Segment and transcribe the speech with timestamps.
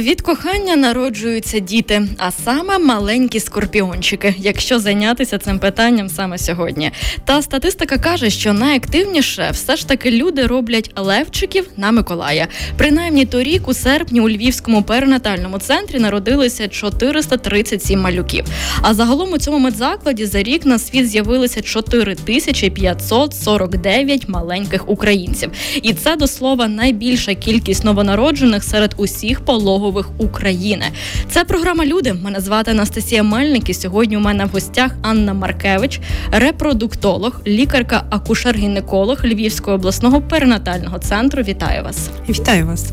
[0.00, 6.90] Від кохання народжуються діти, а саме маленькі скорпіончики, якщо зайнятися цим питанням саме сьогодні.
[7.24, 12.48] Та статистика каже, що найактивніше все ж таки люди роблять левчиків на Миколая.
[12.76, 18.44] Принаймні торік, у серпні, у Львівському перинатальному центрі народилися 437 малюків.
[18.82, 25.50] А загалом у цьому медзакладі за рік на світ з'явилися 4549 маленьких українців.
[25.82, 30.84] І це до слова найбільша кількість новонароджених серед усіх пологових пологових України.
[31.30, 32.12] Це програма Люди.
[32.12, 36.00] Мене звати Анастасія Мельник і Сьогодні у мене в гостях Анна Маркевич,
[36.32, 41.42] репродуктолог, лікарка-акушер-гінеколог Львівського обласного перинатального центру.
[41.42, 42.10] Вітаю вас!
[42.28, 42.92] Вітаю вас!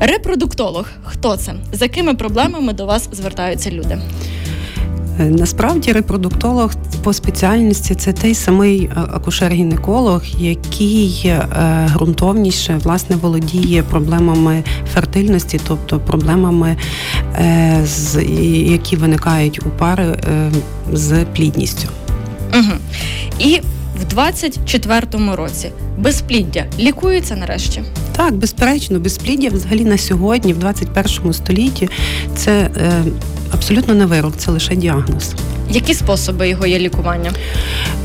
[0.00, 0.86] Репродуктолог.
[1.04, 1.54] Хто це?
[1.72, 3.98] За якими проблемами до вас звертаються люди?
[5.20, 11.48] Е, насправді репродуктолог по спеціальності це той самий е, акушер-гінеколог, який е,
[11.94, 14.62] ґрунтовніше власне володіє проблемами
[14.94, 16.76] фертильності, тобто проблемами,
[18.72, 20.16] які виникають у пари
[20.92, 21.88] з плідністю.
[22.54, 22.72] Угу.
[23.38, 23.60] І
[23.96, 27.82] в 24-му році безпліддя лікується нарешті.
[28.16, 31.88] Так, безперечно, безпліддя взагалі на сьогодні, в 21 столітті,
[32.36, 32.70] це
[33.50, 35.34] абсолютно не вирок, це лише діагноз.
[35.70, 37.32] Які способи його є лікування?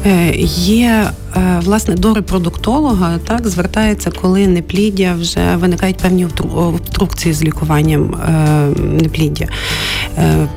[0.06, 7.44] Е, є Е, власне до репродуктолога так звертається, коли непліддя вже виникають певні обструкції з
[7.44, 8.32] лікуванням е,
[8.80, 9.48] непліддя.
[10.18, 10.48] Е,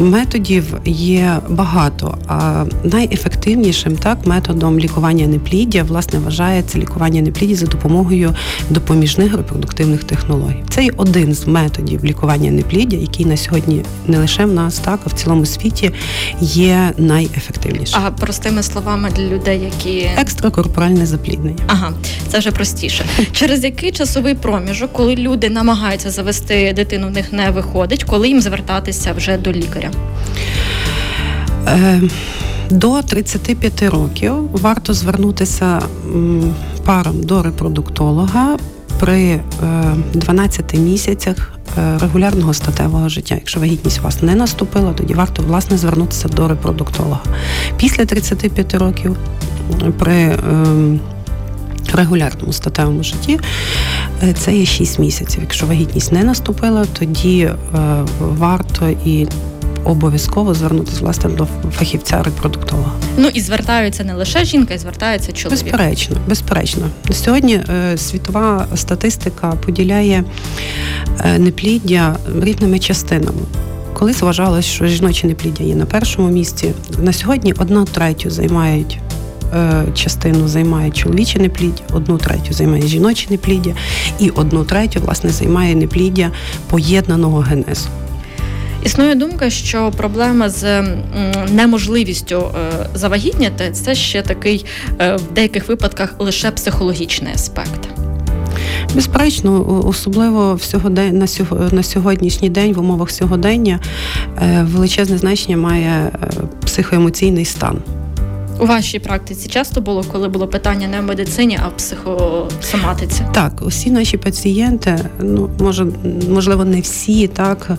[0.00, 8.34] методів є багато, а найефективнішим так методом лікування непліддя власне вважається лікування непліддя за допомогою
[8.70, 10.64] допоміжних репродуктивних технологій.
[10.68, 15.00] Це є один з методів лікування непліддя, який на сьогодні не лише в нас, так
[15.04, 15.90] а в цілому світі
[16.40, 18.00] є найефективнішим.
[18.06, 21.64] А простими словами для людей, які екстракорпоральне запліднення.
[21.66, 21.92] Ага,
[22.28, 23.04] це вже простіше.
[23.32, 28.40] Через який часовий проміжок, коли люди намагаються завести дитину, в них не виходить, коли їм
[29.00, 29.90] звертатися вже до лікаря?
[31.68, 32.00] Е,
[32.70, 35.82] до 35 років варто звернутися
[36.84, 38.56] парам до репродуктолога
[39.00, 39.40] при
[40.14, 43.34] 12 е, місяцях е, регулярного статевого життя.
[43.34, 47.20] Якщо вагітність у вас не наступила, тоді варто власне звернутися до репродуктолога.
[47.76, 49.16] Після 35 років
[49.98, 50.36] при
[51.92, 53.40] регулярному статевому житті
[54.22, 55.40] е, це є 6 місяців.
[55.42, 57.58] Якщо вагітність не наступила, тоді е,
[58.20, 59.26] варто і
[59.84, 62.92] обов'язково звернутися власне до фахівця репродуктолога.
[63.16, 65.64] Ну і звертаються не лише жінка, і звертаються чоловік.
[65.64, 66.88] Безперечно, безперечно.
[67.12, 70.24] Сьогодні е, світова статистика поділяє
[71.38, 73.40] непліддя рівними частинами.
[74.00, 76.72] Колись вважалось, що жіноче непліддя є на першому місці.
[76.98, 78.98] На сьогодні одну третю займають
[79.94, 83.74] частину займає чоловіче непліддя, одну третю займає жіноче непліддя,
[84.18, 86.30] і одну третю власне займає непліддя
[86.68, 87.88] поєднаного генезу.
[88.84, 90.82] Існує думка, що проблема з
[91.50, 94.66] неможливістю е, завагітняти це ще такий
[95.00, 97.88] е, в деяких випадках лише психологічний аспект.
[98.94, 100.58] Безперечно, особливо
[101.72, 103.80] на сьогоднішній день в умовах сьогодення
[104.62, 106.10] величезне значення має
[106.64, 107.78] психоемоційний стан.
[108.60, 113.22] У вашій практиці часто було, коли було питання не в медицині, а в психосоматиці?
[113.32, 115.86] Так, усі наші пацієнти, ну може,
[116.30, 117.70] можливо, не всі, так,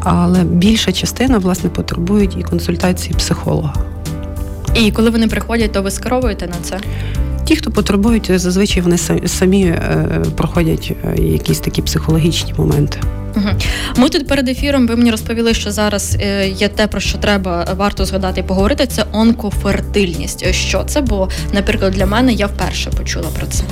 [0.00, 3.74] але більша частина власне потребують і консультації психолога.
[4.74, 6.80] І коли вони приходять, то ви скеровуєте на це?
[7.44, 12.98] Ті, хто потребують, зазвичай вони самі е, проходять е, якісь такі психологічні моменти.
[13.96, 17.74] Ми тут перед ефіром ви мені розповіли, що зараз е, є те, про що треба
[17.76, 18.86] варто згадати і поговорити.
[18.86, 20.54] Це онкофертильність.
[20.54, 21.00] Що це?
[21.00, 23.64] Бо, наприклад, для мене я вперше почула про це.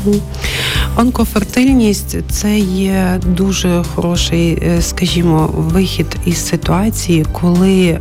[0.97, 7.99] Онкофертильність це є дуже хороший, скажімо, вихід із ситуації, коли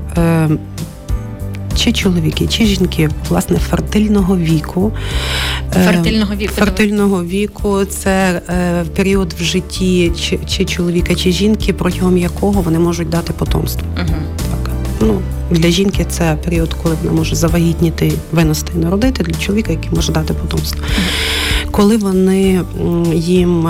[1.76, 4.92] чи чоловіки, чи жінки власне фертильного віку.
[5.76, 11.74] Е, фертильного віку фертильного віку це е, період в житті чи, чи чоловіка, чи жінки,
[11.74, 13.88] протягом якого вони можуть дати потомство.
[13.98, 14.16] Угу.
[14.38, 14.74] Так.
[15.02, 15.22] Ну,
[15.52, 20.12] Для жінки це період, коли вона може завагітніти, винести і народити, для чоловіка, який може
[20.12, 20.82] дати потомство.
[20.82, 21.08] Угу.
[21.74, 22.62] Коли вони
[23.14, 23.68] їм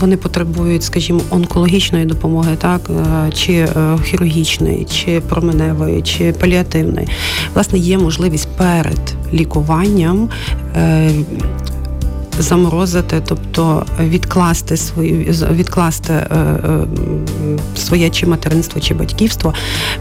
[0.00, 7.08] вони потребують, скажімо, онкологічної допомоги, так е, чи е, хірургічної, чи променевої, чи паліативної,
[7.54, 9.00] власне, є можливість перед
[9.32, 10.28] лікуванням.
[10.76, 11.10] Е,
[12.38, 15.14] заморозити, тобто відкласти свої
[15.50, 16.86] відкласти е, е,
[17.76, 19.54] своє чи материнство, чи батьківство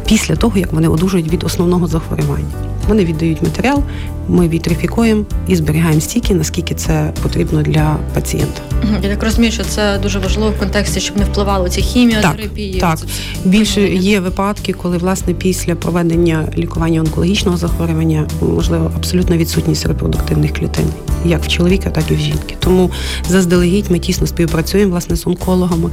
[0.05, 2.78] після того, як вони одужують від основного захворювання.
[2.89, 3.83] Вони віддають матеріал,
[4.27, 8.61] ми вітрифікуємо і зберігаємо стільки, наскільки це потрібно для пацієнта.
[9.03, 12.79] Я так розумію, що це дуже важливо в контексті, щоб не впливало ці хіміотерапії.
[12.79, 13.09] Так, так.
[13.45, 20.85] більше є випадки, коли власне після проведення лікування онкологічного захворювання можливо абсолютна відсутність репродуктивних клітин,
[21.25, 22.55] як в чоловіка, так і в жінки.
[22.59, 22.91] Тому
[23.29, 25.89] заздалегідь ми тісно співпрацюємо власне з онкологами,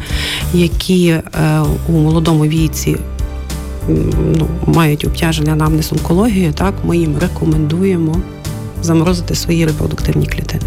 [0.54, 1.22] які е,
[1.88, 2.96] у молодому віці
[3.88, 8.16] ну, мають обтяження анамнез онкології, так ми їм рекомендуємо
[8.86, 10.62] заморозити свої репродуктивні клітини.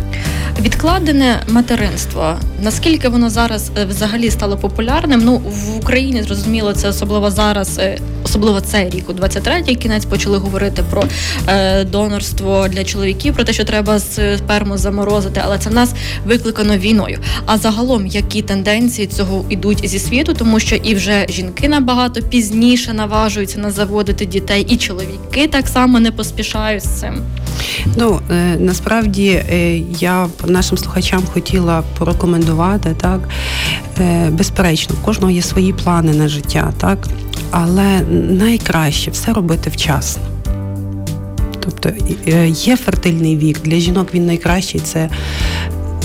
[0.62, 2.36] Відкладене материнство.
[2.62, 5.22] Наскільки воно зараз е, взагалі стало популярним?
[5.24, 10.38] Ну в Україні зрозуміло, це особливо зараз, е, особливо цей рік, у 23-й кінець почали
[10.38, 11.04] говорити про
[11.48, 15.94] е, донорство для чоловіків, про те, що треба сперму заморозити, але це в нас
[16.26, 17.20] викликано війною.
[17.46, 22.94] А загалом, які тенденції цього йдуть зі світу, тому що і вже жінки набагато пізніше
[22.94, 27.22] наважуються на заводити дітей, і чоловіки так само не поспішають з цим.
[27.96, 33.20] Ну е, насправді е, я нашим слухачам хотіла порекомендувати так.
[34.00, 37.08] Е, безперечно, в кожного є свої плани на життя, так,
[37.52, 40.24] але найкраще все робити вчасно.
[41.60, 41.92] Тобто
[42.48, 45.10] є фертильний вік для жінок він найкращий це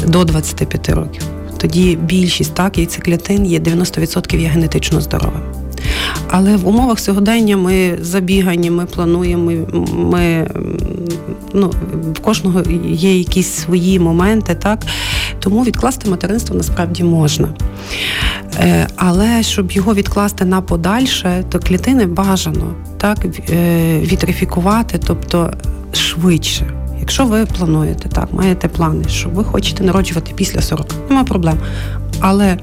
[0.07, 1.23] до 25 років.
[1.59, 5.63] Тоді більшість так, яйцеклітин є 90% є генетично здоровим.
[6.31, 9.53] Але в умовах сьогодення ми забігані, ми плануємо,
[9.95, 10.51] ми
[11.55, 11.73] ну,
[12.15, 14.87] в кожного є якісь свої моменти, так
[15.39, 17.49] тому відкласти материнство насправді можна.
[18.59, 23.19] Е, але щоб його відкласти на подальше, то клітини бажано так
[23.51, 25.53] е, вітрифікувати, тобто
[25.93, 26.71] швидше.
[27.01, 31.59] Якщо ви плануєте, так, маєте плани, що ви хочете народжувати після 40, нема проблем.
[32.21, 32.59] Але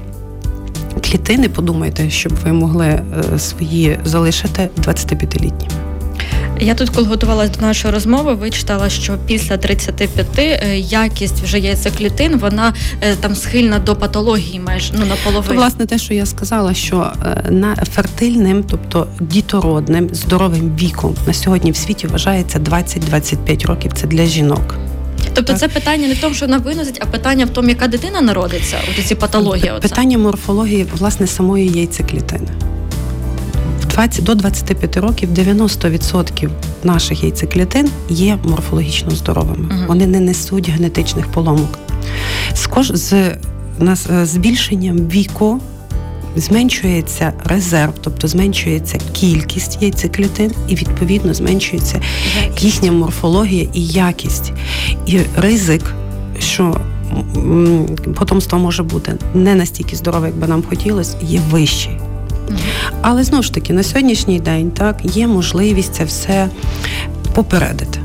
[1.00, 5.72] клітини, подумайте, щоб ви могли е, свої залишити 25-літніми.
[6.60, 12.38] Я тут, коли готувалася до нашої розмови, вичитала, що після 35 е, якість вже яйцеклітин,
[12.38, 15.60] вона е, там схильна до патології майже ну наполовину.
[15.60, 17.12] Власне, те, що я сказала, що
[17.50, 23.92] на фертильним, тобто дітородним, здоровим віком на сьогодні в світі вважається 20-25 років.
[23.94, 24.74] Це для жінок.
[25.34, 28.20] Тобто це питання не в тому, що вона виносить, а питання в тому, яка дитина
[28.20, 29.72] народиться, у ці патології.
[29.80, 32.48] Питання морфології власне самої яйцеклітини.
[33.92, 36.48] 20, до 25 років 90%
[36.84, 39.68] наших яйцеклітин є морфологічно здоровими.
[39.68, 41.78] uh Вони не несуть генетичних поломок.
[42.54, 43.36] З, з,
[44.04, 45.60] з збільшенням віку
[46.36, 52.00] зменшується резерв, тобто зменшується кількість яйцеклітин, і відповідно зменшується
[52.58, 54.52] їхня морфологія і якість.
[55.06, 55.94] І ризик,
[56.38, 56.80] що
[58.14, 61.98] потомство може бути не настільки здорове, як би нам хотілося, є вищий.
[63.00, 66.48] Але знову ж таки, на сьогоднішній день так є можливість це все
[67.34, 68.00] попередити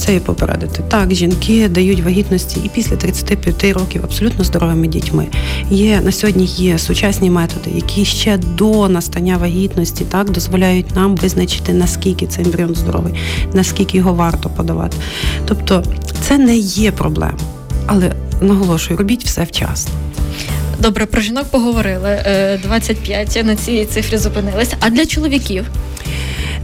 [0.00, 0.82] це і попередити.
[0.88, 5.26] Так, жінки дають вагітності і після 35 років абсолютно здоровими дітьми.
[5.70, 11.72] Є на сьогодні є сучасні методи, які ще до настання вагітності так дозволяють нам визначити
[11.72, 13.14] наскільки цей ембріон здоровий,
[13.54, 14.96] наскільки його варто подавати.
[15.46, 15.84] Тобто
[16.20, 17.38] це не є проблема,
[17.86, 19.92] але наголошую, робіть все вчасно.
[20.78, 22.18] Добре, про жінок поговорили
[22.62, 24.76] 25, е, на цій цифрі зупинилися.
[24.80, 25.66] А для чоловіків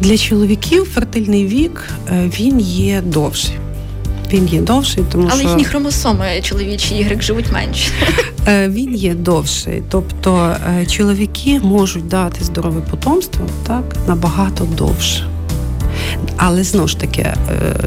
[0.01, 3.57] для чоловіків фертильний вік е, він є довший.
[4.33, 5.49] Він є довший, тому але що...
[5.49, 7.91] їхні хромосоми чоловічі ігрек живуть менше.
[8.49, 15.27] Е, він є довший, тобто е, чоловіки можуть дати здорове потомство так набагато довше.
[16.37, 17.35] Але знову ж таки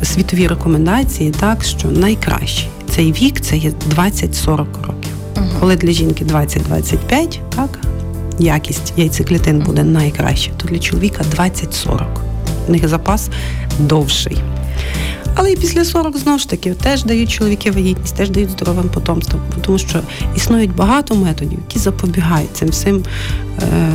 [0.04, 5.14] світові рекомендації, так що найкращий цей вік це є 20-40 років.
[5.38, 5.46] Угу.
[5.60, 7.80] Коли для жінки 20-25, так
[8.40, 12.06] якість яйцеклітин буде найкраща, то для чоловіка 20-40.
[12.68, 13.30] У них запас
[13.80, 14.38] довший.
[15.36, 19.42] Але і після 40, знову ж таки, теж дають чоловіки вагітність, теж дають здоровим потомством,
[19.62, 20.02] тому що
[20.36, 23.04] існують багато методів, які запобігають цим всім
[23.62, 23.92] е,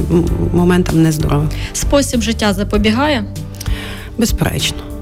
[0.54, 1.48] моментам нездоров'я.
[1.72, 3.24] Спосіб життя запобігає?
[4.18, 4.93] Безперечно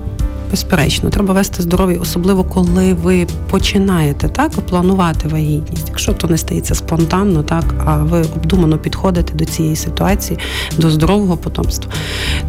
[0.52, 5.88] безперечно, треба вести здоров'я, особливо коли ви починаєте так планувати вагітність.
[5.88, 10.38] Якщо то не стається спонтанно, так а ви обдумано підходите до цієї ситуації,
[10.78, 11.92] до здорового потомства.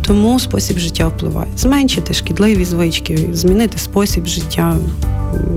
[0.01, 1.47] Тому спосіб життя впливає.
[1.57, 4.75] Зменшити шкідливі звички, змінити спосіб життя,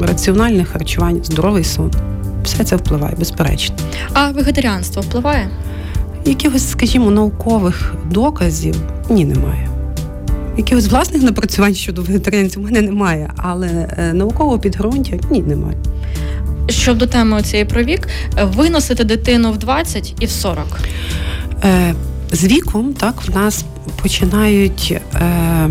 [0.00, 1.90] раціональне харчування, здоровий сон.
[2.44, 3.76] Все це впливає, безперечно.
[4.12, 5.50] А вегетаріанство впливає?
[6.24, 8.76] Якихось, скажімо, наукових доказів
[9.10, 9.75] ні, немає.
[10.56, 15.76] Якихось власних напрацювань щодо вегетаріанців у мене немає, але е, наукового підґрунтя ні, немає.
[16.68, 18.08] Щодо теми цієї про вік,
[18.42, 20.66] виносити дитину в 20 і в 40?
[21.64, 21.94] Е,
[22.32, 23.64] З віком так в нас
[24.02, 25.68] починають е,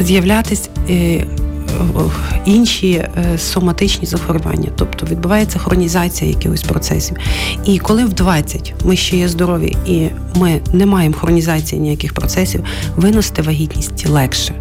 [0.00, 0.68] з'являтися.
[0.90, 1.26] Е,
[2.44, 7.16] Інші е, соматичні захворювання, тобто відбувається хронізація якихось процесів.
[7.64, 12.64] І коли в 20 ми ще є здорові і ми не маємо хронізації ніяких процесів,
[12.96, 14.54] виносити вагітність легше.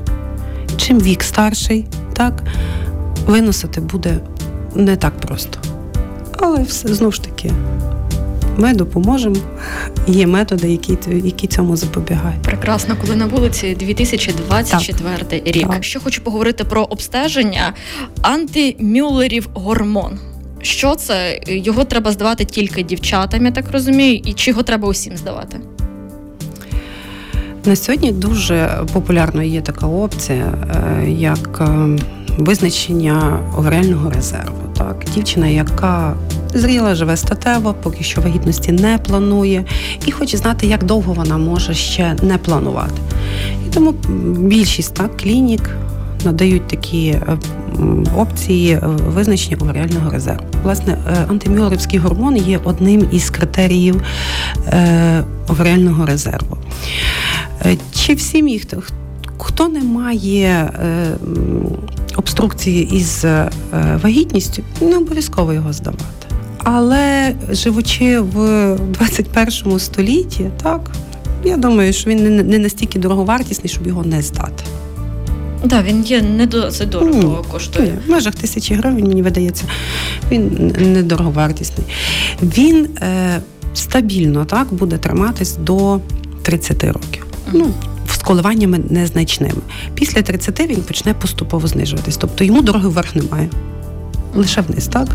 [0.77, 2.43] Чим вік старший, так
[3.25, 4.19] виносити буде
[4.75, 5.59] не так просто.
[6.37, 7.51] Але все знову ж таки,
[8.57, 9.35] ми допоможемо.
[10.07, 12.41] Є методи, які які цьому запобігають.
[12.41, 15.55] Прекрасно, коли на вулиці 2024 так.
[15.55, 15.67] рік.
[15.67, 15.83] Так.
[15.83, 17.73] Що хочу поговорити про обстеження
[18.21, 20.19] антимюллерів гормон.
[20.61, 21.39] Що це?
[21.47, 25.57] Його треба здавати тільки дівчатам, я так розумію, і чи його треба усім здавати?
[27.65, 30.53] На сьогодні дуже популярною є така опція,
[31.03, 31.97] е, як е,
[32.37, 34.70] визначення оваріального резерву.
[34.81, 36.13] Так, Дівчина, яка
[36.53, 39.63] зріла, живе статево, поки що вагітності не планує,
[40.05, 43.01] і хоче знати, як довго вона може ще не планувати.
[43.67, 43.91] І тому
[44.39, 45.69] більшість так, клінік
[46.25, 47.37] надають такі е,
[48.17, 50.45] опції визначення оваріального резерву.
[50.63, 50.97] Власне,
[51.29, 54.01] антимюлерівський гормон є одним із критеріїв
[55.47, 56.57] оваріального резерву.
[57.65, 58.59] Е, чи в сім'ї
[59.43, 61.07] хто, не має е,
[62.15, 63.49] обструкції із е,
[64.03, 66.05] вагітністю, не обов'язково його здавати.
[66.57, 70.91] Але живучи в 21 столітті, так
[71.43, 74.63] я думаю, що він не, не настільки дороговартісний, щоб його не здати.
[75.61, 77.91] Так, да, він є не досить дорого ні, коштує.
[77.91, 79.63] Ні, в межах тисячі гривень, мені видається,
[80.31, 81.87] він не дороговартісний.
[82.41, 83.41] Він е,
[83.73, 85.99] стабільно так буде триматись до
[86.41, 87.73] 30 років ну,
[88.31, 89.61] коливаннями незначними.
[89.93, 93.49] Після 30 він почне поступово знижуватись, тобто йому дороги вверх немає.
[94.35, 95.07] Лише вниз, так?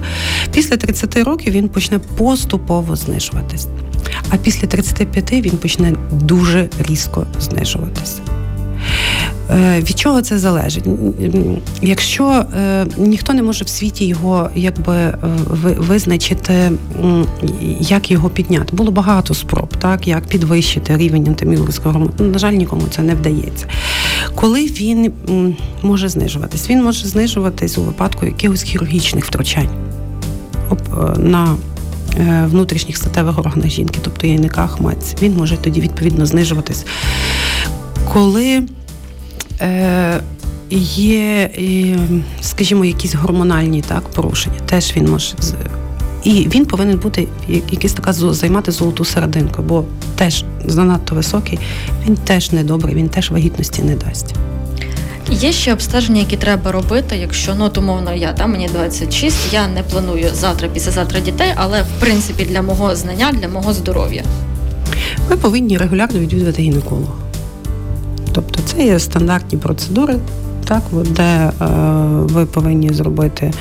[0.52, 3.66] Після 30 років він почне поступово знижуватись.
[4.30, 8.35] А після 35 він почне дуже різко знижуватися.
[9.50, 10.84] Е, від чого це залежить?
[11.82, 15.16] Якщо е, ніхто не може в світі його якби е,
[15.62, 16.72] визначити,
[17.80, 22.10] як його підняти, було багато спроб, так як підвищити рівень антиміловського.
[22.18, 23.66] Ну, на жаль, нікому це не вдається.
[24.34, 25.12] Коли він
[25.82, 29.68] може знижуватись, він може знижуватись у випадку якихось хірургічних втручань
[31.16, 31.56] на
[32.44, 35.16] внутрішніх статевих органах жінки, тобто яйниках, матці.
[35.22, 36.86] Він може тоді відповідно знижуватись.
[38.12, 38.62] Коли
[40.70, 41.50] Є,
[42.40, 44.58] скажімо, якісь гормональні так, порушення.
[44.66, 45.34] Теж він може
[46.26, 49.84] і він повинен бути якийсь така займати золоту серединку, бо
[50.16, 51.58] теж занадто високий,
[52.06, 54.34] він теж недобрий, він теж вагітності не дасть.
[55.30, 59.82] Є ще обстеження, які треба робити, якщо ну умовно я там мені 26, я не
[59.82, 64.24] планую завтра, післязавтра дітей, але в принципі для мого знання, для мого здоров'я.
[65.28, 67.12] Ви повинні регулярно відвідувати гінеколога.
[68.36, 70.16] Тобто це є стандартні процедури,
[70.64, 71.52] так, де е,
[72.10, 73.52] ви повинні зробити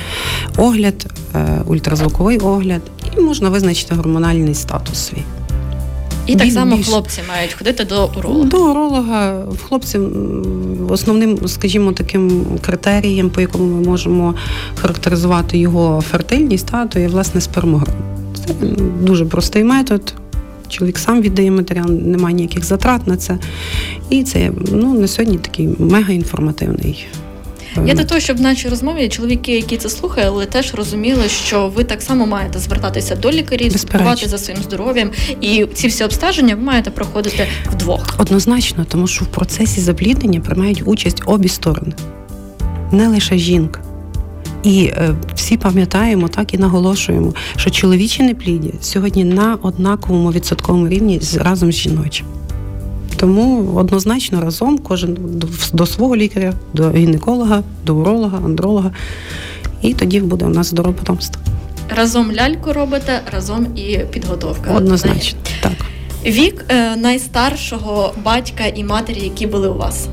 [0.56, 2.80] огляд, е, ультразвуковий огляд,
[3.16, 5.22] і можна визначити гормональний статус свій.
[6.26, 6.88] І так само більш...
[6.88, 8.44] хлопці мають ходити до уролога.
[8.44, 10.02] До уролога в хлопців
[10.90, 14.34] основним, скажімо, таким критерієм, по якому ми можемо
[14.74, 17.94] характеризувати його фертильність, та, то є власне спермограм.
[18.46, 18.54] Це
[19.00, 20.14] дуже простий метод.
[20.68, 23.38] Чоловік сам віддає матеріал, немає ніяких затрат на це.
[24.10, 27.06] І це ну, на сьогодні такий мега інформативний.
[27.86, 31.84] Я до того, щоб в нашій розмові чоловіки, які це слухали, теж розуміли, що ви
[31.84, 35.10] так само маєте звертатися до лікарів, слідкувати за своїм здоров'ям,
[35.40, 38.14] і ці всі обстеження ви маєте проходити вдвох.
[38.18, 41.92] Однозначно, тому що в процесі запліднення приймають участь обі сторони,
[42.92, 43.80] не лише жінка.
[44.62, 51.20] І е, всі пам'ятаємо, так і наголошуємо, що чоловічі непліддя сьогодні на однаковому відсотковому рівні
[51.40, 52.26] разом з жіночим.
[53.16, 55.16] Тому однозначно разом кожен
[55.72, 58.90] до свого лікаря, до гінеколога, до уролога, андролога,
[59.82, 61.42] і тоді буде у нас здорове потомство.
[61.96, 64.70] Разом ляльку робите, разом і підготовка.
[64.74, 65.72] Однозначно, так.
[66.24, 70.08] Вік е, найстаршого батька і матері, які були у вас.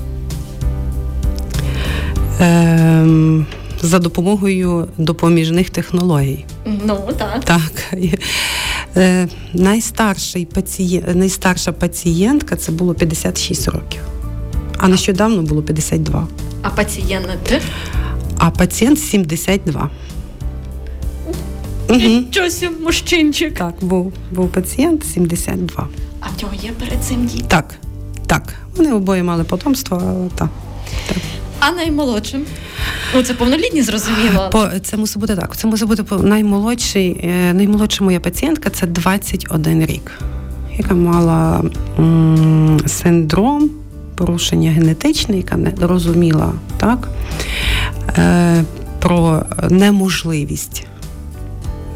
[2.39, 3.45] Ем
[3.83, 6.45] за допомогою допоміжних технологій.
[6.65, 7.43] Ну так.
[7.43, 7.97] Так.
[8.97, 14.01] Е, найстарший пацієнт, найстарша пацієнтка це було 56 років,
[14.77, 16.27] а нещодавно було 52.
[16.61, 17.61] А пацієнт ти?
[18.37, 19.89] А пацієнт 72.
[21.89, 22.49] Нічого
[22.81, 23.53] мужчинчик.
[23.57, 25.87] Так, був був пацієнт 72.
[26.19, 27.45] А в нього є перед цим діти?
[27.47, 27.75] Так,
[28.27, 28.53] так.
[28.77, 30.49] Вони обоє мали потомство, але так.
[31.07, 31.17] так.
[31.67, 32.41] А наймолодшим?
[33.15, 34.49] Ну, це повнолітні, зрозуміло.
[34.51, 35.57] По це мусить бути так.
[35.57, 40.11] Це мусить бути наймолодший, е, наймолодша моя пацієнтка це 21 рік,
[40.77, 41.63] яка мала
[41.99, 43.69] м- синдром
[44.15, 47.07] порушення генетичне, яка не розуміла так,
[48.17, 48.63] е,
[48.99, 50.85] про неможливість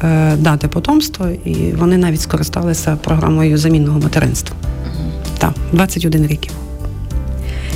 [0.04, 4.56] е, дати потомство, і вони навіть скористалися програмою замінного материнства.
[5.38, 6.52] Так, 21 років.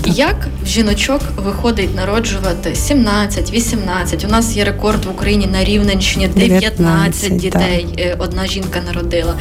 [0.06, 4.28] Як жіночок виходить народжувати 17-18?
[4.28, 7.88] У нас є рекорд в Україні на Рівненщині 19, 19 дітей.
[7.98, 8.16] Так.
[8.20, 9.36] Одна жінка народила.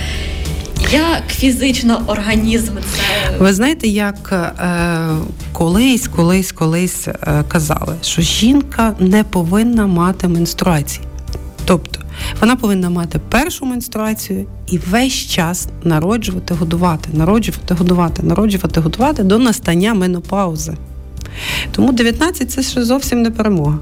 [0.92, 5.06] Як фізично організм це ви знаєте, як е,
[5.52, 11.06] колись, колись, колись е, казали, що жінка не повинна мати менструації.
[11.64, 12.00] Тобто
[12.40, 19.38] вона повинна мати першу менструацію і весь час народжувати, годувати, народжувати, годувати, народжувати, годувати до
[19.38, 20.74] настання менопаузи.
[21.72, 23.78] Тому 19 це ще зовсім не перемога.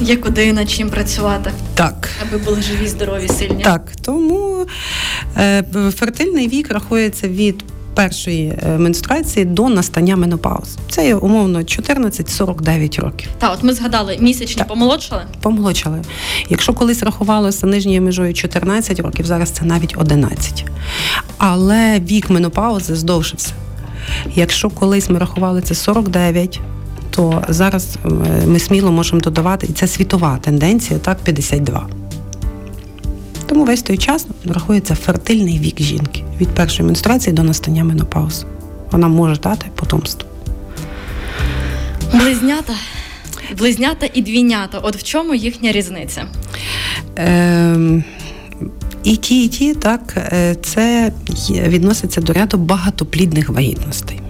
[0.00, 3.64] Є куди і над чим працювати, так аби були живі, здорові, сильні.
[3.64, 4.66] Так, тому
[5.36, 5.64] е,
[5.96, 7.64] фертильний вік рахується від
[7.96, 10.78] першої е, менструації до настання менопаузи.
[10.88, 13.28] Це є умовно 14-49 років.
[13.38, 14.68] Так, от ми згадали, місячні так.
[14.68, 15.22] помолодшали?
[15.40, 16.02] Помолодшали.
[16.48, 20.64] Якщо колись рахувалося нижньою межою 14 років, зараз це навіть 11.
[21.38, 23.52] Але вік менопаузи здовжився.
[24.34, 26.60] Якщо колись ми рахували це 49,
[27.10, 28.08] то зараз е,
[28.46, 31.88] ми сміло можемо додавати, і це світова тенденція, так, 52.
[33.46, 38.46] Тому весь той час рахується фертильний вік жінки від першої менструації до настання менопаузи.
[38.90, 40.28] Вона може дати потомство.
[42.12, 42.74] Близнята.
[43.58, 44.78] Близнята і двійнята.
[44.78, 46.26] От в чому їхня різниця?
[47.18, 48.02] Е,
[49.04, 51.12] і ті, і ті, так, е, це
[51.50, 54.20] відноситься до ряду багатоплідних вагітностей.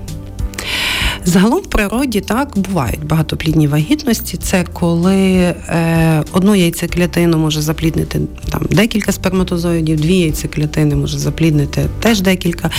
[1.27, 4.37] Загалом в природі так бувають багатоплідні вагітності.
[4.37, 12.21] Це коли е, одну яйцеклітину може запліднити там декілька сперматозоїдів, дві яйцеклітини може запліднити теж
[12.21, 12.71] декілька.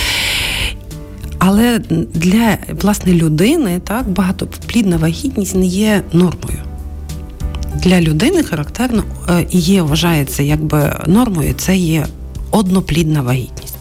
[1.38, 1.78] Але
[2.14, 6.58] для власне людини так багатоплідна вагітність не є нормою.
[7.74, 12.06] Для людини характерно е, і є, вважається якби нормою, це є
[12.50, 13.77] одноплідна вагітність.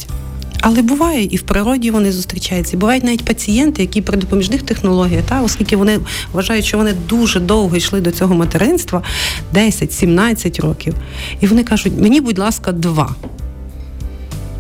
[0.70, 2.78] Але буває і в природі вони зустрічаються.
[2.78, 6.00] Бувають навіть пацієнти, які при допоміжних технологіях, та оскільки вони
[6.34, 9.02] вважають, що вони дуже довго йшли до цього материнства
[9.54, 10.96] 10-17 років,
[11.42, 13.16] і вони кажуть, мені, будь ласка, два.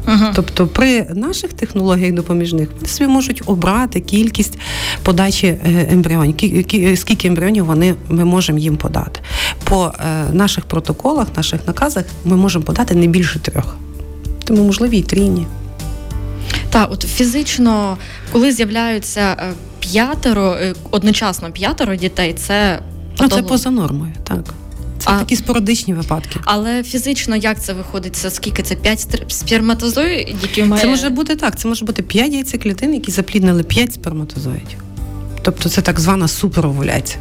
[0.05, 0.31] Uh-huh.
[0.35, 4.59] Тобто при наших технологіях допоміжних вони собі можуть обрати кількість
[5.03, 6.35] подачі е, ембріонів,
[6.95, 9.19] скільки ембріонів вони ми можемо їм подати.
[9.63, 13.75] По е, наших протоколах, наших наказах ми можемо подати не більше трьох.
[14.43, 15.47] Тому можливі й трійні.
[16.69, 17.97] Так, от фізично,
[18.31, 22.79] коли з'являються е, п'ятеро, е, одночасно п'ятеро дітей, це
[23.19, 24.53] ну, це поза нормою, так.
[24.99, 26.39] Це а, такі спорадичні випадки.
[26.43, 28.15] Але фізично як це виходить?
[28.15, 28.63] Це скільки?
[28.63, 30.67] Це п'ять сперматозоїдів?
[30.67, 30.81] має...
[30.81, 31.59] Це може бути так.
[31.59, 34.83] Це може бути п'ять яйцеклітин, які запліднили п'ять сперматозоїдів.
[35.41, 37.19] Тобто це так звана суперовуляція.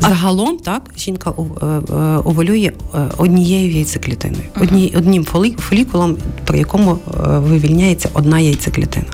[0.00, 5.24] Загалом так жінка е, е, оволює е, однією яйцеклітиною, одні, одним
[5.58, 9.06] фолікулом, при якому вивільняється одна яйцеклітина.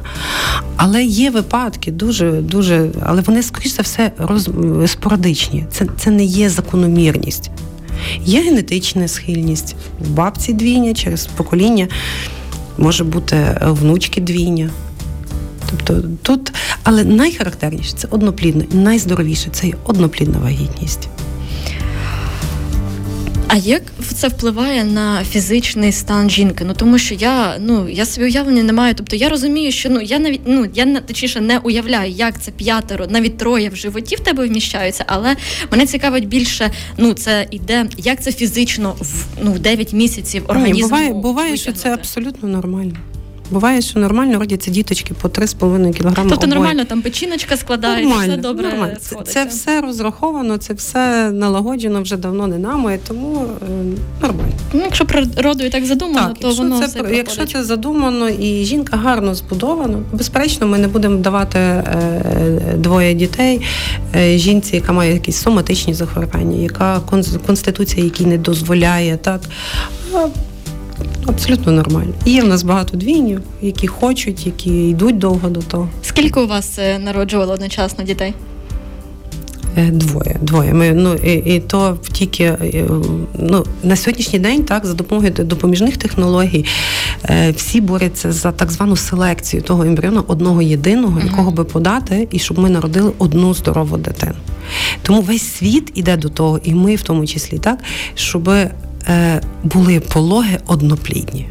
[0.77, 4.51] Але є випадки дуже, дуже, але вони, скоріш за все, роз,
[4.87, 5.65] спорадичні.
[5.71, 7.51] Це, Це не є закономірність.
[8.25, 11.89] Є генетична схильність в бабці двійня через покоління,
[12.79, 14.71] може бути внучки двійня.
[15.71, 16.53] Тобто тут,
[16.83, 21.09] але найхарактерніше це одноплідно, найздоровіше це одноплідна вагітність.
[23.49, 23.83] А як
[24.15, 26.65] це впливає на фізичний стан жінки?
[26.65, 28.95] Ну тому що я ну я собі уявлення не маю.
[28.95, 33.07] Тобто я розумію, що ну я навіть ну я точніше не уявляю, як це п'ятеро,
[33.11, 35.37] навіть троє в животі в тебе вміщаються, але
[35.71, 36.71] мене цікавить більше.
[36.97, 40.89] Ну це іде, як це фізично в ну в 9 місяців організму.
[40.89, 42.97] Буває, буває, що це абсолютно нормально.
[43.51, 46.15] Буває, що нормально родяться діточки по 3,5 кг.
[46.15, 46.49] Тобто обоє.
[46.49, 48.69] нормально там печіночка складається, нормально, все добре.
[48.69, 48.97] Нормально.
[49.01, 53.67] Це, це все розраховано, це все налагоджено вже давно не нами, тому е,
[54.23, 54.53] нормально.
[54.73, 58.97] Ну, Якщо природою так задумано, так, то воно це, все Якщо це задумано і жінка
[58.97, 63.61] гарно збудована, безперечно, ми не будемо давати е, двоє дітей
[64.15, 67.01] е, жінці, яка має якісь соматичні захворювання, яка
[67.47, 69.41] конституція, якій не дозволяє так.
[71.27, 72.13] Абсолютно нормально.
[72.25, 75.89] І є в нас багато двійнів, які хочуть, які йдуть довго до того.
[76.03, 78.35] Скільки у вас е, народжувало одночасно дітей?
[79.77, 80.37] Е, двоє.
[80.43, 80.75] Двоє.
[80.75, 82.85] Ми, ну, І і то тільки е,
[83.39, 86.65] ну, на сьогоднішній день, так, за допомогою допоміжних технологій,
[87.55, 92.59] всі борються за так звану селекцію того ембріона одного єдиного, якого би подати, і щоб
[92.59, 94.35] ми народили одну здорову дитину.
[95.03, 97.79] Тому весь світ іде до того, і ми в тому числі, так,
[98.15, 98.51] щоб
[99.63, 101.49] були пологи одноплідні.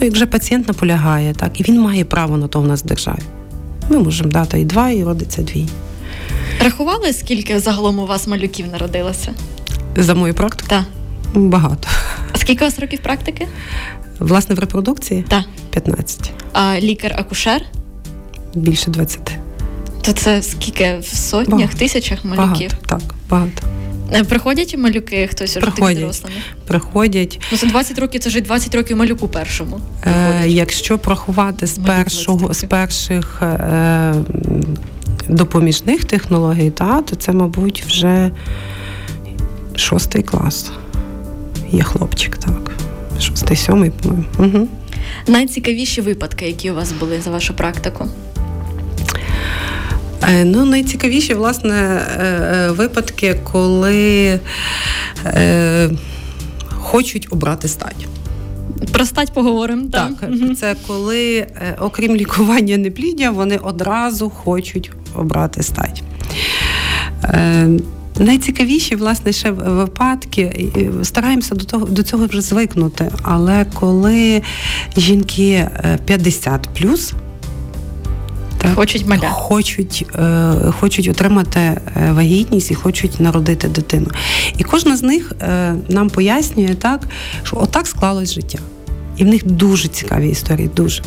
[0.00, 2.86] Ну, як вже пацієнт наполягає, так, і він має право на то в нас в
[2.86, 3.22] державі.
[3.90, 5.66] Ми можемо дати і два, і родиться дві.
[6.64, 9.34] Рахували, скільки загалом у вас малюків народилося?
[9.96, 10.68] За мою практику?
[10.68, 10.84] Так.
[11.34, 11.88] Багато.
[12.32, 13.46] А скільки у вас років практики?
[14.18, 15.24] Власне, в репродукції?
[15.28, 15.44] Так.
[15.70, 16.32] 15.
[16.52, 17.62] А лікар-акушер?
[18.54, 19.32] Більше 20.
[20.02, 21.78] То це скільки в сотнях, багато.
[21.78, 22.70] тисячах малюків?
[22.70, 23.62] Багато, так, багато.
[24.12, 26.00] Е, Приходять малюки, хтось Приходять.
[26.00, 26.36] дорослими?
[26.66, 27.40] Приходять.
[27.52, 29.80] Ну, за 20 років це вже 20 років малюку першому.
[30.06, 34.14] Е, якщо порахувати з першого з перших е,
[35.28, 38.30] допоміжних технологій, та, то це, мабуть, вже
[39.76, 40.70] шостий клас.
[41.72, 42.72] Є хлопчик, так.
[43.20, 44.26] Шостий, сьомий, по-моєму.
[44.38, 44.68] Угу.
[45.26, 48.06] Найцікавіші випадки, які у вас були за вашу практику?
[50.22, 54.40] Е, Ну, найцікавіші, власне, е, е, випадки, коли
[55.26, 55.90] е,
[56.68, 58.06] хочуть обрати стать.
[58.92, 59.88] Про стать поговоримо.
[59.92, 60.56] Так, Мгм.
[60.56, 61.46] це коли,
[61.80, 66.02] окрім лікування непліддя, вони одразу хочуть обрати стать.
[67.24, 67.68] Е,
[68.18, 70.68] Найцікавіші, власне, ще випадки,
[71.02, 73.10] стараємося до того до цього вже звикнути.
[73.22, 74.42] Але коли
[74.96, 77.18] жінки е, 50 плюс, так,
[78.74, 79.28] Хочуть маля.
[79.28, 81.80] Хочуть, е, хочуть отримати е,
[82.12, 84.06] вагітність і хочуть народити дитину.
[84.58, 87.00] І кожна з них е, нам пояснює так,
[87.42, 88.58] що отак склалось життя.
[89.16, 91.02] І в них дуже цікаві історії, дуже.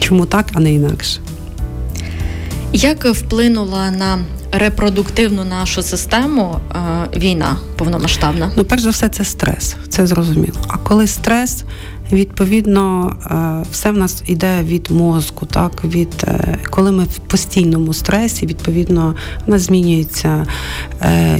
[0.00, 1.20] Чому так, а не інакше?
[2.72, 4.18] Як вплинула на
[4.52, 6.78] репродуктивну нашу систему е,
[7.18, 8.50] війна повномасштабна?
[8.56, 10.58] Ну, перш за все, це стрес, це зрозуміло.
[10.68, 11.64] А коли стрес,
[12.12, 17.92] відповідно, е, все в нас йде від мозку, так від е, коли ми в постійному
[17.94, 19.14] стресі, відповідно,
[19.46, 20.46] в нас змінюється.
[21.02, 21.38] е,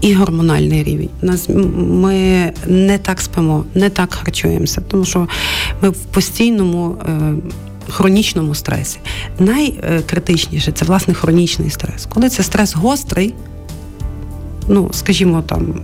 [0.00, 1.08] І гормональний рівень.
[1.22, 5.28] Нас ми не так спимо, не так харчуємося, тому що
[5.82, 6.96] ми в постійному
[7.88, 8.98] хронічному стресі.
[9.38, 12.06] Найкритичніше це власне хронічний стрес.
[12.06, 13.34] Коли це стрес гострий,
[14.68, 15.74] ну, скажімо, там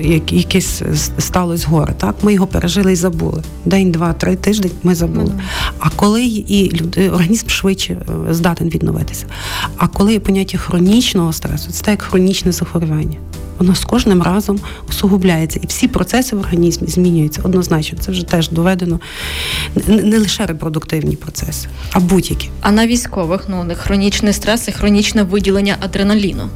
[0.00, 0.82] як, якесь
[1.18, 2.14] сталося горе, так?
[2.22, 3.42] Ми його пережили і забули.
[3.64, 5.32] День, два, три тиждень ми забули.
[5.78, 7.92] А коли і люди, організм швидше
[8.28, 9.26] е, здатен відновитися.
[9.76, 13.16] А коли є поняття хронічного стресу, це так як хронічне захворювання.
[13.58, 17.98] Воно з кожним разом усугубляється, і всі процеси в організмі змінюються однозначно.
[17.98, 19.00] Це вже теж доведено
[19.86, 22.48] не, не лише репродуктивні процеси, а будь-які.
[22.60, 26.48] А на військових ну них хронічний стрес і хронічне виділення адреналіну.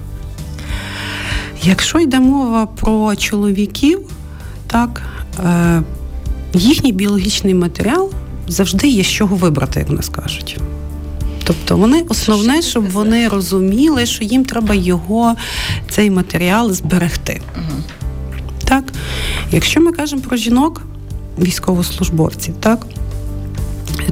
[1.63, 4.01] Якщо йде мова про чоловіків,
[4.67, 5.03] так
[5.45, 5.83] е,
[6.55, 8.11] їхній біологічний матеріал
[8.49, 10.59] завжди є з чого вибрати, як нас кажуть.
[11.45, 15.35] Тобто вони основне, щоб вони розуміли, що їм треба його,
[15.89, 17.41] цей матеріал зберегти.
[17.57, 17.83] Угу.
[18.65, 18.85] Так?
[19.53, 20.83] Якщо ми кажемо про жінок,
[21.39, 22.87] військовослужбовців, так?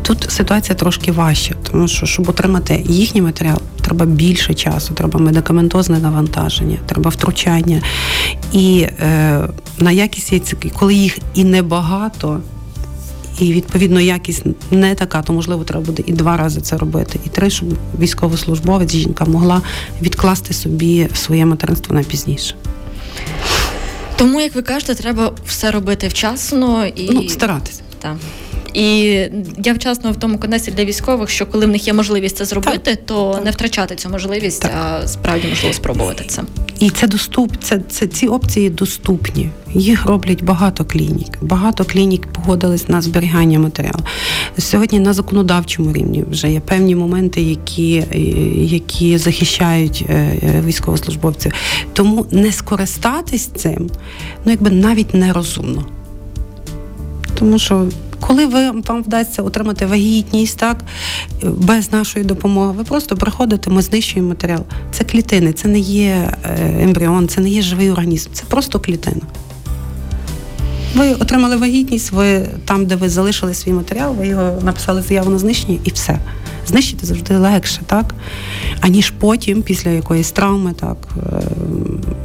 [0.02, 5.98] Тут ситуація трошки важча, тому що, щоб отримати їхній матеріал, треба більше часу, треба медикаментозне
[5.98, 7.82] навантаження, треба втручання.
[8.52, 12.40] І е, на якість яйця, коли їх і небагато,
[13.40, 17.28] і відповідно якість не така, то можливо треба буде і два рази це робити, і
[17.28, 17.68] три, щоб
[18.00, 19.62] військовослужбовець жінка могла
[20.02, 22.54] відкласти собі своє материнство на пізніше.
[24.16, 27.82] Тому, як ви кажете, треба все робити вчасно і Ну, старатися.
[27.98, 28.16] Так.
[28.78, 29.20] І
[29.64, 32.78] я вчасно в тому контексті для військових, що коли в них є можливість це зробити,
[32.78, 33.44] Так, то так.
[33.44, 34.72] не втрачати цю можливість, Так.
[34.74, 36.42] а справді можливо спробувати це.
[36.80, 39.50] І це доступ, це, це ці опції доступні.
[39.74, 41.38] Їх роблять багато клінік.
[41.42, 44.00] Багато клінік погодились на зберігання матеріалу.
[44.58, 48.04] Сьогодні на законодавчому рівні вже є певні моменти, які,
[48.54, 50.12] які захищають е,
[50.42, 51.52] е, військовослужбовців.
[51.92, 53.90] Тому не скористатись цим,
[54.44, 55.86] ну якби навіть нерозумно.
[57.38, 57.86] Тому що
[58.20, 60.84] коли ви вам вдасться отримати вагітність, так
[61.42, 64.64] без нашої допомоги, ви просто приходите, ми знищуємо матеріал.
[64.90, 69.22] Це клітини, це не є е, ембріон, це не є живий організм, це просто клітина.
[70.94, 75.38] Ви отримали вагітність, ви там, де ви залишили свій матеріал, ви його написали заяву на
[75.38, 76.18] знищення і все.
[76.66, 78.14] Знищити завжди легше, так?
[78.80, 81.40] Аніж потім, після якоїсь травми, так, е,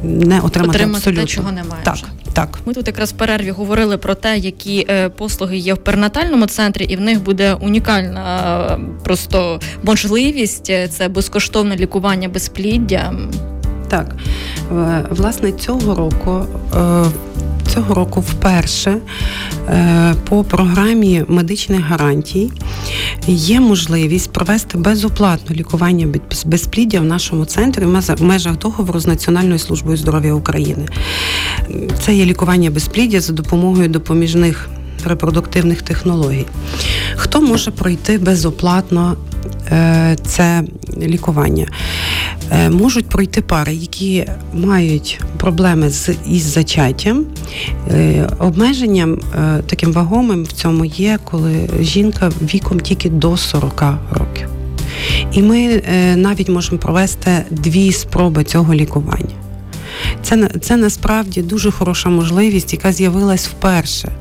[0.03, 1.21] не отримати, Отримати абсолютно.
[1.23, 2.05] те, чого немає Так, вже.
[2.33, 2.59] Так.
[2.65, 6.83] Ми тут якраз в перерві говорили про те, які е, послуги є в перинатальному центрі,
[6.83, 13.13] і в них буде унікальна е, просто можливість е, це безкоштовне лікування безпліддя.
[13.89, 14.15] Так,
[14.71, 17.05] Е, власне, цього року, е,
[17.67, 18.97] цього року вперше
[20.29, 22.51] по програмі медичних гарантій
[23.27, 26.07] є можливість провести безоплатне лікування
[26.45, 27.85] безпліддя в нашому центрі
[28.17, 30.85] в межах договору з Національною службою здоров'я України.
[32.01, 34.69] Це є лікування безпліддя за допомогою допоміжних
[35.05, 36.45] репродуктивних технологій.
[37.15, 39.17] Хто може пройти безоплатно
[39.71, 40.63] е, це
[40.97, 41.67] лікування?
[42.53, 47.25] Е, можуть пройти пари, які мають проблеми з із зачаттям.
[47.91, 49.19] Е, обмеженням
[49.65, 54.47] таким вагомим в цьому є, коли жінка віком тільки до 40 років.
[55.31, 55.81] І ми
[56.15, 59.42] навіть можемо провести дві спроби цього лікування.
[60.21, 64.11] Це це насправді дуже хороша можливість, яка з'явилась вперше.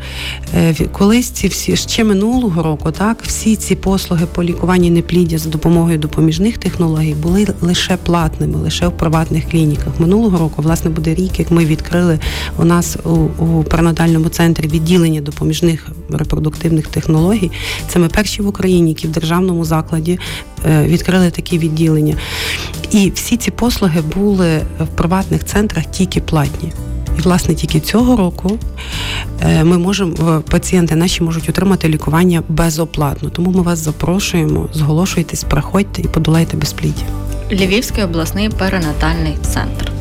[0.54, 5.50] Е, колись ці всі ще минулого року, так всі ці послуги по лікуванні непліддя за
[5.50, 10.00] допомогою допоміжних технологій були лише платними, лише в приватних клініках.
[10.00, 12.18] Минулого року, власне, буде рік, як ми відкрили
[12.58, 13.10] у нас у,
[13.44, 17.50] у перинатальному центрі відділення допоміжних репродуктивних технологій.
[17.88, 20.18] Це ми перші в Україні, які в державному закладі
[20.66, 22.16] е, відкрили такі відділення.
[22.92, 26.72] І всі ці послуги були в приватних центрах тільки платні.
[27.18, 28.58] І, власне, тільки цього року
[29.40, 33.30] е, ми можемо пацієнти наші можуть отримати лікування безоплатно.
[33.30, 37.02] Тому ми вас запрошуємо, зголошуйтесь, приходьте і подолайте безпліддя.
[37.52, 39.92] Львівський обласний перинатальний центр.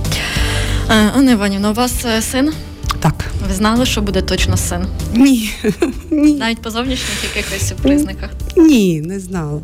[0.89, 2.53] Е, Анна Іванівна, у вас е, син?
[2.99, 3.25] Так.
[3.47, 4.85] Ви знали, що буде точно син?
[5.15, 5.51] Ні.
[6.11, 6.33] Ні.
[6.33, 8.29] Навіть по зовнішніх якихось признаках?
[8.57, 9.61] Ні, не знала.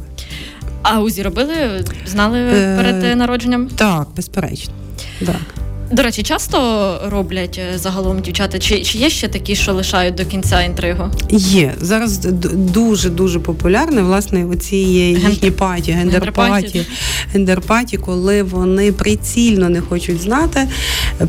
[0.91, 1.85] А УЗІ робили?
[2.05, 2.39] Знали
[2.77, 3.69] перед народженням?
[3.69, 4.73] Так, безперечно.
[5.25, 5.35] Так.
[5.91, 6.57] До речі, часто
[7.05, 8.59] роблять е, загалом дівчата?
[8.59, 11.03] Чи чи є ще такі, що лишають до кінця інтригу?
[11.29, 12.17] Є зараз
[12.53, 14.01] дуже дуже популярне.
[14.01, 16.85] Власне, оці є їхні паті, гендерпаті,
[17.33, 20.67] гендерпаті, коли вони прицільно не хочуть знати.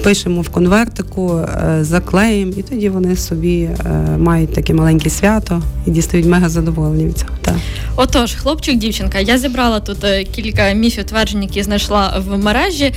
[0.02, 3.76] Пишемо в конвертику, е, заклеїмо, і тоді вони собі е,
[4.18, 7.32] мають таке маленьке свято і дістають мега задоволення від цього.
[7.42, 7.56] Так.
[7.96, 9.98] Отож, хлопчик, дівчинка, я зібрала тут
[10.32, 12.92] кілька міфів тверджень, які знайшла в мережі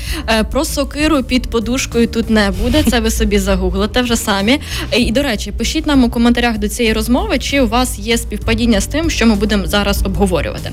[0.52, 2.84] про сокиру під подушкою тут не буде.
[2.84, 4.60] Це ви собі загуглите вже самі.
[4.98, 8.82] І до речі, пишіть нам у коментарях до цієї розмови, чи у вас є співпадіння
[8.82, 10.72] з тим, що ми будемо зараз обговорювати.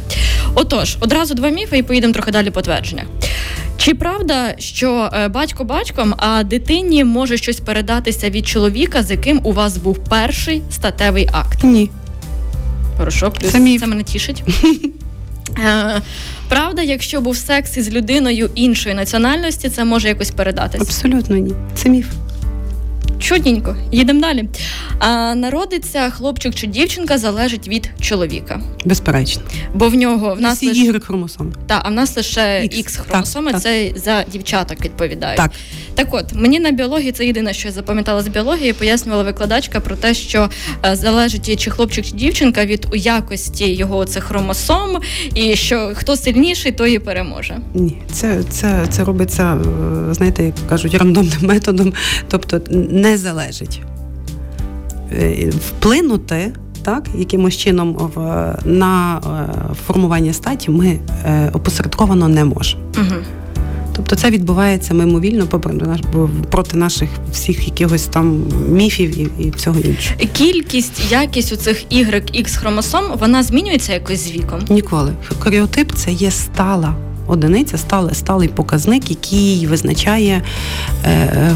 [0.54, 3.06] Отож, одразу два міфи, і поїдемо трохи далі по твердженнях.
[3.76, 9.40] Чи правда, що е, батько батьком, а дитині може щось передатися від чоловіка, з яким
[9.44, 11.64] у вас був перший статевий акт?
[11.64, 11.90] Ні.
[12.98, 14.42] Хорошо, плюс це, це мене тішить.
[15.58, 16.02] Е,
[16.48, 20.84] правда, якщо був секс із людиною іншої національності, це може якось передатися?
[20.84, 21.52] Абсолютно ні.
[21.74, 22.06] Це міф.
[23.18, 24.48] Чудненько, їдемо далі.
[24.98, 28.60] А народиться хлопчик чи дівчинка залежить від чоловіка.
[28.84, 29.42] Безперечно.
[29.74, 31.00] Бо в нього в нас Всі лише...
[31.00, 31.52] хромосоми.
[31.66, 33.98] Так, а в нас лише X хромосоми, так, це так.
[33.98, 35.36] за дівчаток відповідають.
[35.36, 35.50] Так.
[35.94, 39.96] Так от, мені на біології це єдине, що я запам'ятала з біології, пояснювала викладачка про
[39.96, 40.50] те, що
[40.86, 45.00] е, залежить чи хлопчик, чи дівчинка від якості його цих хромосом,
[45.34, 47.58] і що хто сильніший, той і переможе.
[47.74, 49.58] Ні, це це, це робиться,
[50.10, 51.92] е, знаєте, як кажуть, рандомним методом,
[52.28, 53.82] тобто не залежить.
[55.12, 58.18] Е, вплинути так, якимось чином в
[58.64, 62.82] на е, формування статі ми е, опосередковано не можемо.
[62.96, 63.14] Угу.
[63.96, 65.46] Тобто це відбувається мимовільно
[66.50, 70.16] проти наших всіх якихось там міфів і і всього іншого.
[70.32, 74.60] Кількість, якість у цих Y, X хромосом вона змінюється якось з віком?
[74.70, 75.12] Ніколи.
[75.42, 76.94] Каріотип це є стала.
[77.26, 80.42] Одиниця стали сталий показник, який визначає
[81.04, 81.54] е, е,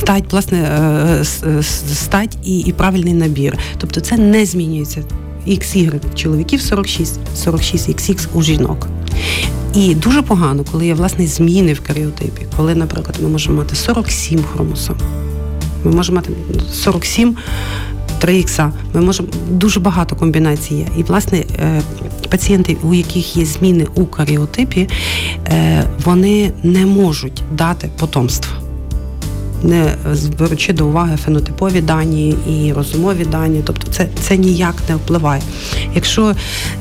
[0.00, 1.62] стать, власне, е,
[1.94, 3.58] стать і і правильний набір.
[3.78, 5.02] Тобто це не змінюється.
[5.46, 8.86] XY чоловіків 46, 46 XX у жінок.
[9.74, 14.42] І дуже погано, коли є власне зміни в каріотипі, коли, наприклад, ми можемо мати 47
[14.42, 14.96] хромосом.
[15.84, 16.32] Ми можемо мати
[16.72, 17.36] 47
[18.18, 20.86] 3 х Ми можемо дуже багато комбінацій є.
[20.98, 21.82] І, власне, е,
[22.30, 24.88] пацієнти, у яких є зміни у каріотипі,
[25.46, 28.67] е, вони не можуть дати потомство
[29.62, 29.94] не
[30.38, 35.42] беручи до уваги фенотипові дані і розумові дані, тобто це це ніяк не впливає.
[35.94, 36.34] Якщо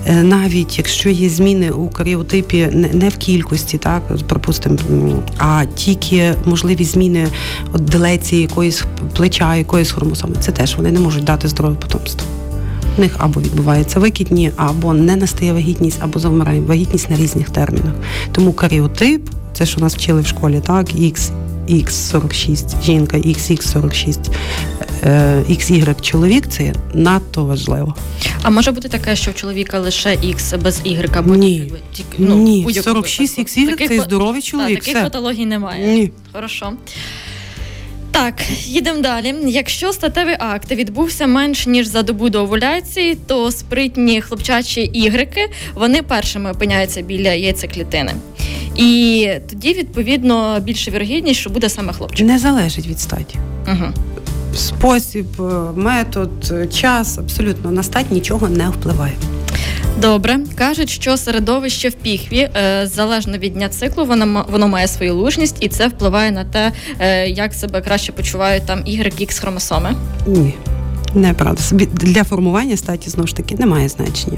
[0.06, 4.78] е, навіть якщо є зміни у каріотипі не, в кількості, так припустимо,
[5.38, 7.28] а тільки можливі зміни
[7.74, 8.84] от делеції якоїсь
[9.16, 12.28] плеча, якоїсь хромосоми, це теж вони не можуть дати здорове потомство.
[12.98, 17.94] У них або відбувається викидні, або не настає вагітність, або завмирає вагітність на різних термінах.
[18.32, 21.32] Тому каріотип, це що нас вчили в школі, так, X,
[21.69, 24.17] X46 жінка, XX46
[25.49, 27.95] XY чоловік це надто важливо.
[28.41, 31.17] А може бути таке, що у чоловіка лише X без Y?
[31.17, 31.71] Або Ні,
[32.17, 32.73] ну, Ні.
[32.73, 34.80] 46 XY– це здоровий чоловік.
[34.80, 35.88] Та, таких патологій немає.
[35.88, 36.12] Ні.
[36.34, 36.73] Хорошо.
[38.12, 38.34] Так,
[38.65, 39.36] їдемо далі.
[39.47, 46.01] Якщо статевий акт відбувся менш ніж за добу до овуляції, то спритні хлопчачі ігрики вони
[46.01, 48.13] першими опиняються біля яйцеклітини.
[48.78, 52.28] І тоді, відповідно, більше вірогідність, що буде саме хлопчик.
[52.28, 53.38] Не залежить від статі.
[53.68, 53.86] Угу.
[54.56, 55.44] Спосіб, е,
[55.76, 59.13] метод, е, час абсолютно на стать нічого не впливає.
[60.02, 65.16] Добре, кажуть, що середовище в піхві е, залежно від дня циклу, воно воно має свою
[65.16, 66.72] лужність, і це впливає на те,
[67.28, 69.96] як себе краще почувають там Y, X хромосоми.
[70.28, 70.54] Ні,
[71.15, 71.62] неправда.
[71.93, 74.38] Для формування статі знову ж таки немає значення.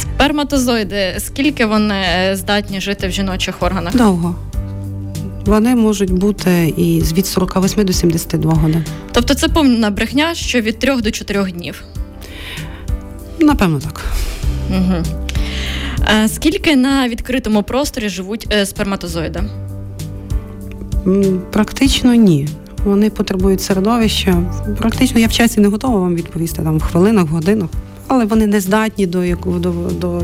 [0.00, 3.96] Сперматозоїди, скільки вони е, здатні жити в жіночих органах?
[3.96, 4.34] Довго.
[5.46, 8.84] Вони можуть бути і від 48 до 72 годин.
[9.12, 11.84] Тобто це повна брехня, що від 3 до 4 днів.
[13.40, 14.04] Напевно, так.
[14.70, 15.02] Угу.
[16.28, 19.42] Скільки на відкритому просторі живуть е, сперматозоїди?
[21.52, 22.48] Практично ні.
[22.84, 24.42] Вони потребують середовища.
[24.78, 27.68] Практично я в часі не готова вам відповісти там в хвилинах, в годинах,
[28.06, 30.22] але вони не здатні до якого, до, до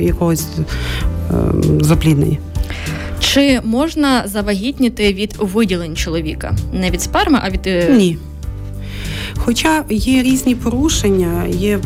[0.00, 1.34] якогось е,
[1.80, 2.36] запліднення.
[3.20, 6.56] Чи можна завагітніти від виділень чоловіка?
[6.72, 8.18] Не від сперми, а від е, ні.
[9.36, 11.80] Хоча є різні порушення, є е,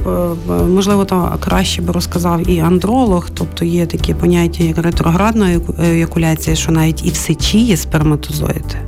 [0.68, 6.72] можливо, то краще би розказав і андролог, тобто є такі поняття, як ретроградна еякуляція, що
[6.72, 8.87] навіть і в сечі є сперматозоїди.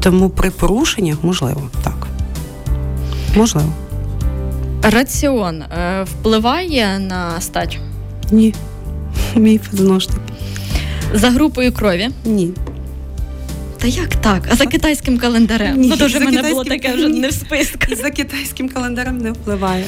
[0.00, 2.06] Тому при порушеннях можливо так.
[3.36, 3.72] Можливо.
[4.82, 7.78] Раціон е, впливає на стать?
[8.30, 8.54] Ні.
[9.98, 10.20] Ж таки.
[11.14, 12.08] За групою крові?
[12.24, 12.50] Ні.
[13.78, 14.48] Та як так?
[14.52, 15.80] А за китайським календарем?
[15.80, 16.52] Ні, ну дуже мене китайським...
[16.52, 17.96] було таке вже не в списку.
[18.02, 19.84] За китайським календарем не впливає.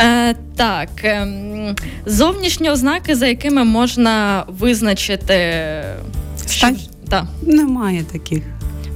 [0.00, 1.28] Е, Так, е,
[2.06, 5.34] зовнішні ознаки, за якими можна визначити
[6.46, 6.80] Стать?
[6.80, 6.90] Що...
[7.08, 7.24] Так.
[7.42, 8.42] Немає таких.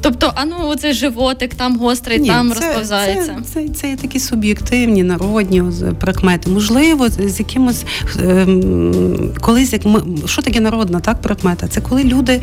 [0.01, 3.37] Тобто, а ну оцей животик там гострий, Ні, там це, розповзається.
[3.45, 5.63] Це, це, це є такі суб'єктивні, народні
[6.01, 6.51] прикмети.
[6.51, 7.85] Можливо, з якимось
[8.23, 11.69] ем, колись як ми що таке народна так прикмета?
[11.69, 12.41] Це коли люди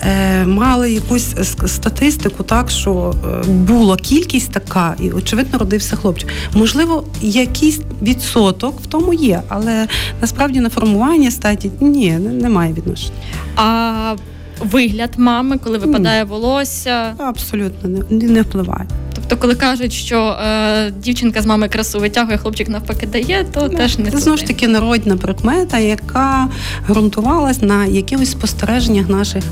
[0.00, 1.34] е, мали якусь
[1.66, 6.28] статистику, так що е, була кількість така, і очевидно родився хлопчик.
[6.54, 9.88] Можливо, якийсь відсоток в тому є, але
[10.20, 13.12] насправді на формування статі ні, немає відношення.
[13.56, 14.14] А
[14.60, 17.14] вигляд мами, коли випадає волосся.
[17.18, 18.86] Абсолютно не, не впливає.
[19.14, 23.78] Тобто, коли кажуть, що е, дівчинка з мами красу витягує, хлопчик навпаки дає, то ну,
[23.78, 26.48] теж не це знову ж таки народна прикмета, яка
[26.88, 29.44] ґрунтувалась на якихось спостереженнях наших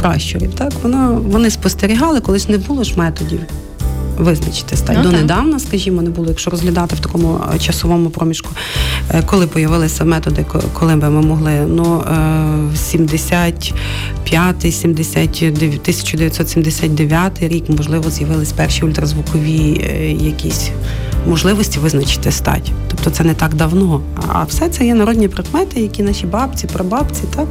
[0.00, 0.54] пращурів.
[0.54, 3.40] Так воно вони спостерігали, колись не було ж методів
[4.18, 4.96] визначити стать.
[4.96, 8.50] Ну, Донедавна, скажімо, не було, якщо розглядати в такому е, часовому проміжку,
[9.10, 12.04] е, коли появилися методи, коли би ми могли ну
[12.76, 13.74] 75
[14.74, 20.70] 79 1979 рік, можливо, з'явились перші ультразвукові е, якісь
[21.28, 22.72] можливості визначити стать.
[22.90, 24.00] Тобто це не так давно.
[24.28, 27.48] А все це є народні прикмети, які наші бабці, прабабці так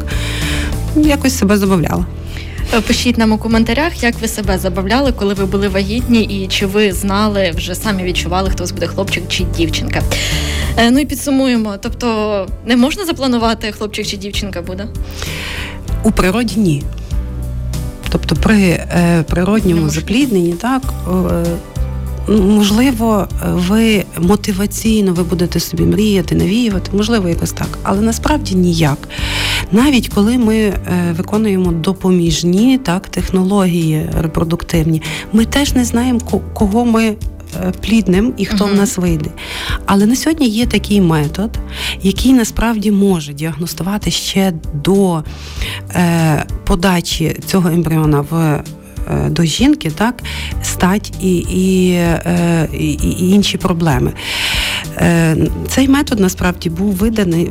[0.96, 2.06] якось себе забавляли.
[2.74, 6.66] Е, пишіть нам у коментарях, як ви себе забавляли, коли ви були вагітні, і чи
[6.66, 10.02] ви знали, вже самі відчували, хто буде хлопчик чи дівчинка.
[10.78, 11.76] Е, ну і підсумуємо.
[11.82, 14.88] Тобто, не можна запланувати, хлопчик чи дівчинка буде?
[16.04, 16.84] У природі ні.
[18.10, 20.82] Тобто при е, природньому заплідненні, так.
[21.08, 21.46] Е,
[22.28, 28.98] Можливо, ви мотиваційно ви будете собі мріяти, навіювати, можливо, якось так, але насправді ніяк.
[29.72, 30.80] Навіть коли ми е,
[31.18, 35.02] виконуємо допоміжні так, технології репродуктивні,
[35.34, 36.20] ми теж не знаємо,
[36.54, 37.16] кого ми.
[37.62, 38.72] Е, плідним і хто uh-huh.
[38.72, 39.30] в нас вийде.
[39.86, 41.58] Але на сьогодні є такий метод,
[42.02, 45.24] який насправді може діагностувати ще до
[45.96, 48.64] е, подачі цього ембріона в
[49.30, 50.24] до жінки, так,
[50.62, 54.14] стать і, і, е, і, і інші проблеми.
[54.98, 55.38] Е,
[55.68, 57.50] цей метод насправді був виданий,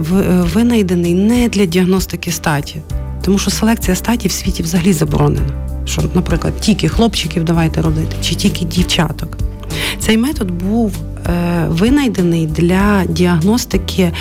[0.54, 2.76] винайдений не для діагностики статі,
[3.22, 5.68] тому що селекція статі в світі взагалі заборонена.
[5.84, 9.51] Що, наприклад, тільки хлопчиків давайте родити, чи тільки дівчаток.
[9.98, 10.92] Цей метод був
[11.26, 14.12] е, винайдений для діагностики е,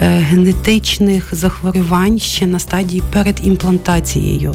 [0.00, 4.54] генетичних захворювань ще на стадії перед імплантацією,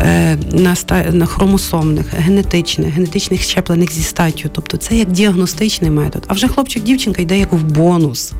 [0.00, 0.76] е, на
[1.12, 4.48] на хромосомних, генетичних, генетичних щеплених зі статтю.
[4.52, 6.24] Тобто це як діагностичний метод.
[6.26, 8.32] А вже хлопчик-дівчинка йде як в бонус.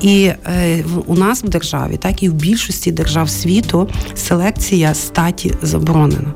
[0.00, 6.34] І е, у нас в державі, так і в більшості держав світу селекція статі заборонена.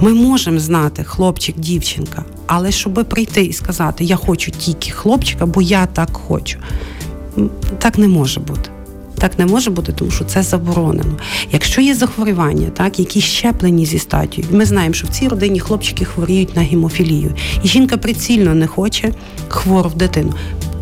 [0.00, 5.62] Ми можемо знати хлопчик, дівчинка, але щоб прийти і сказати, я хочу тільки хлопчика, бо
[5.62, 6.58] я так хочу,
[7.78, 8.70] так не може бути.
[9.18, 11.16] Так не може бути, тому що це заборонено.
[11.52, 16.04] Якщо є захворювання, так які щеплені зі статтю, ми знаємо, що в цій родині хлопчики
[16.04, 19.12] хворіють на гемофілію, і жінка прицільно не хоче
[19.48, 20.34] хвору в дитину.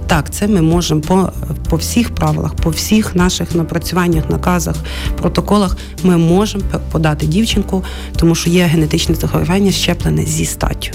[0.07, 1.33] Так, це ми можемо по
[1.71, 4.77] по всіх правилах, по всіх наших напрацюваннях, наказах,
[5.21, 5.77] протоколах.
[6.03, 7.85] Ми можемо подати дівчинку,
[8.17, 10.91] тому що є генетичне захворювання щеплене зі статтю.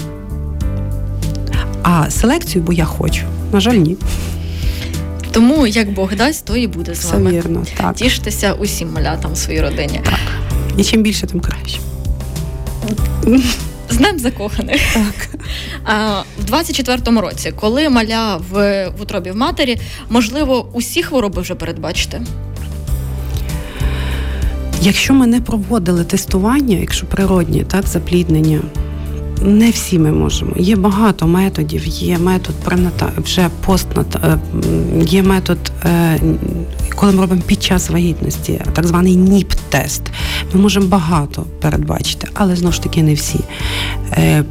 [1.82, 3.96] А селекцію, бо я хочу, на жаль, ні.
[5.32, 7.30] Тому як Бог дасть, то і буде з вами.
[7.30, 7.94] Все вірно, так.
[7.94, 10.00] Тіштеся усім малятам в своїй родині.
[10.04, 10.18] Так.
[10.76, 11.78] І чим більше, тим краще.
[13.92, 14.80] З Днем закоханих.
[14.94, 15.28] Так.
[15.84, 18.52] А, В 24-му році, коли маля в,
[18.98, 19.78] в утробі в матері,
[20.10, 22.20] можливо, усі хвороби вже передбачите?
[24.82, 28.60] Якщо ми не проводили тестування, якщо природні так, запліднення,
[29.42, 30.52] не всі ми можемо.
[30.56, 34.38] Є багато методів, є метод прената вже постната, е,
[35.04, 36.20] є метод, е,
[36.94, 40.02] коли ми робимо під час вагітності, так званий НІП-тест.
[40.52, 43.40] Ми можемо багато передбачити, але знову ж таки не всі.
[44.12, 44.44] Е,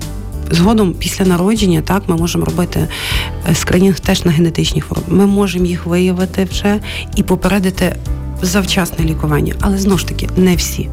[0.52, 2.88] згодом після народження так ми можемо робити
[3.54, 5.08] скринінг теж на генетичні хвороби.
[5.10, 6.80] Ми можемо їх виявити вже
[7.16, 7.96] і попередити
[8.42, 10.90] завчасне лікування, але знову ж таки не всі.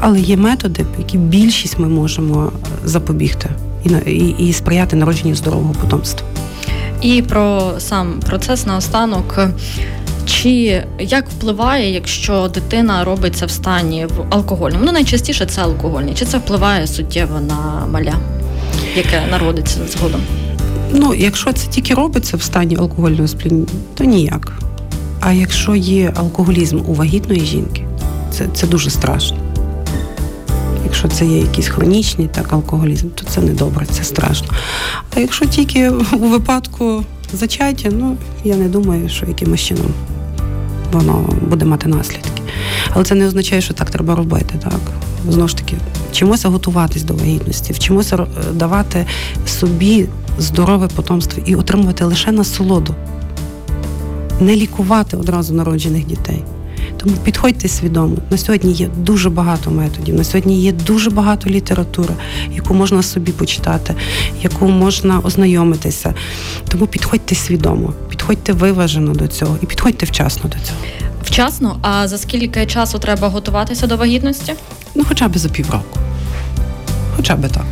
[0.00, 2.52] Але є методи, які більшість ми можемо
[2.84, 3.50] запобігти
[3.84, 6.26] і і, і сприяти народженню здорового потомства.
[7.02, 9.48] І про сам процес наостанок.
[10.30, 14.84] Чи як впливає, якщо дитина робиться в стані в алкогольному?
[14.84, 16.14] Ну найчастіше це алкогольний.
[16.14, 18.14] Чи це впливає суттєво на маля,
[18.96, 20.20] яке народиться згодом?
[20.92, 24.52] Ну, якщо це тільки робиться в стані алкогольного спління, то ніяк.
[25.20, 27.84] А якщо є алкоголізм у вагітної жінки,
[28.30, 29.36] це, це дуже страшно.
[30.84, 34.48] Якщо це є якийсь хронічний так, алкоголізм, то це не добре, це страшно.
[35.16, 39.94] А якщо тільки у випадку зачаття, ну я не думаю, що якимось чином
[40.92, 42.42] воно буде мати наслідки.
[42.90, 44.54] Але це не означає, що так треба робити.
[44.62, 44.80] так.
[45.28, 45.76] Знову ж таки,
[46.10, 49.06] вчимося готуватись до вагітності, вчимося давати
[49.46, 50.06] собі
[50.38, 52.94] здорове потомство і отримувати лише насолоду,
[54.40, 56.44] не лікувати одразу народжених дітей.
[57.02, 58.16] Тому підходьте свідомо.
[58.30, 60.14] На сьогодні є дуже багато методів.
[60.14, 62.14] На сьогодні є дуже багато літератури,
[62.54, 63.94] яку можна собі почитати,
[64.42, 66.14] яку можна ознайомитися.
[66.68, 70.78] Тому підходьте свідомо, підходьте виважено до цього і підходьте вчасно до цього.
[71.24, 74.54] Вчасно, а за скільки часу треба готуватися до вагітності?
[74.94, 75.98] Ну, хоча б за півроку.
[77.16, 77.66] Хоча б так.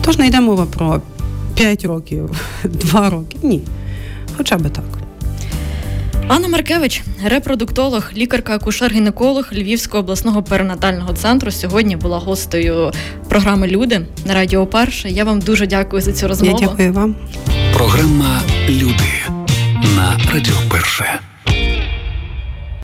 [0.00, 1.00] Тож не йде мова про
[1.54, 2.30] 5 років,
[2.64, 3.36] 2 роки.
[3.42, 3.62] Ні.
[4.36, 5.01] Хоча б так.
[6.28, 12.92] Анна Маркевич, репродуктолог, лікарка, акушер-гінеколог Львівського обласного перинатального центру, сьогодні була гостею
[13.28, 15.10] програми Люди на Радіо Перше.
[15.10, 16.58] Я вам дуже дякую за цю розмову.
[16.60, 17.16] Я Дякую вам.
[17.74, 19.12] Програма Люди
[19.96, 21.20] на Радіо Перше.